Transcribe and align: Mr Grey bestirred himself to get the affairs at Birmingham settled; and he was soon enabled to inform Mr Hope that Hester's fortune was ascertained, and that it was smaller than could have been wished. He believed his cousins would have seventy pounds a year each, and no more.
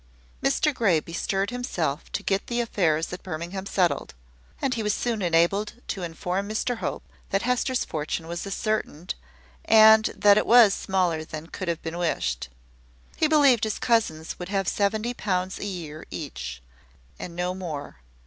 Mr 0.41 0.73
Grey 0.73 0.99
bestirred 0.99 1.51
himself 1.51 2.11
to 2.11 2.23
get 2.23 2.47
the 2.47 2.59
affairs 2.59 3.13
at 3.13 3.21
Birmingham 3.21 3.67
settled; 3.67 4.15
and 4.59 4.73
he 4.73 4.81
was 4.81 4.95
soon 4.95 5.21
enabled 5.21 5.73
to 5.89 6.01
inform 6.01 6.49
Mr 6.49 6.77
Hope 6.77 7.03
that 7.29 7.43
Hester's 7.43 7.85
fortune 7.85 8.27
was 8.27 8.47
ascertained, 8.47 9.13
and 9.63 10.05
that 10.17 10.39
it 10.39 10.47
was 10.47 10.73
smaller 10.73 11.23
than 11.23 11.45
could 11.45 11.67
have 11.67 11.83
been 11.83 11.99
wished. 11.99 12.49
He 13.15 13.27
believed 13.27 13.63
his 13.63 13.77
cousins 13.77 14.39
would 14.39 14.49
have 14.49 14.67
seventy 14.67 15.13
pounds 15.13 15.59
a 15.59 15.65
year 15.65 16.07
each, 16.09 16.63
and 17.19 17.35
no 17.35 17.53
more. 17.53 17.97